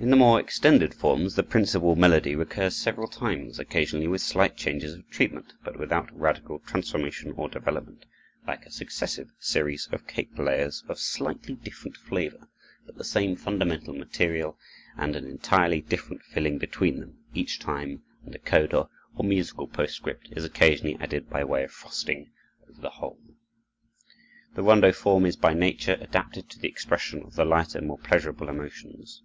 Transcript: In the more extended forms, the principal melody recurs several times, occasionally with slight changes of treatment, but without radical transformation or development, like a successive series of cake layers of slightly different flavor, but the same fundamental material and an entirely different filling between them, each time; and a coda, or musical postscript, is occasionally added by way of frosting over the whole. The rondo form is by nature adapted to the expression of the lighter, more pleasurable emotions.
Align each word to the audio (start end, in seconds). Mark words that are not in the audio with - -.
In 0.00 0.08
the 0.10 0.16
more 0.16 0.40
extended 0.40 0.94
forms, 0.94 1.36
the 1.36 1.42
principal 1.42 1.94
melody 1.94 2.34
recurs 2.34 2.74
several 2.76 3.06
times, 3.06 3.58
occasionally 3.60 4.08
with 4.08 4.22
slight 4.22 4.56
changes 4.56 4.94
of 4.94 5.06
treatment, 5.10 5.52
but 5.62 5.78
without 5.78 6.10
radical 6.18 6.60
transformation 6.60 7.32
or 7.36 7.48
development, 7.50 8.06
like 8.46 8.64
a 8.64 8.70
successive 8.70 9.28
series 9.38 9.88
of 9.92 10.06
cake 10.06 10.36
layers 10.38 10.82
of 10.88 10.98
slightly 10.98 11.54
different 11.54 11.96
flavor, 11.98 12.48
but 12.86 12.96
the 12.96 13.04
same 13.04 13.36
fundamental 13.36 13.92
material 13.94 14.58
and 14.96 15.14
an 15.14 15.26
entirely 15.26 15.82
different 15.82 16.22
filling 16.22 16.56
between 16.56 16.98
them, 16.98 17.18
each 17.34 17.58
time; 17.58 18.02
and 18.24 18.34
a 18.34 18.38
coda, 18.38 18.88
or 19.14 19.24
musical 19.24 19.68
postscript, 19.68 20.26
is 20.32 20.44
occasionally 20.44 20.96
added 21.00 21.28
by 21.28 21.44
way 21.44 21.64
of 21.64 21.70
frosting 21.70 22.30
over 22.68 22.80
the 22.80 22.90
whole. 22.90 23.20
The 24.54 24.62
rondo 24.62 24.90
form 24.90 25.26
is 25.26 25.36
by 25.36 25.52
nature 25.52 25.98
adapted 26.00 26.48
to 26.48 26.58
the 26.58 26.68
expression 26.68 27.22
of 27.22 27.34
the 27.36 27.44
lighter, 27.44 27.82
more 27.82 27.98
pleasurable 27.98 28.48
emotions. 28.48 29.22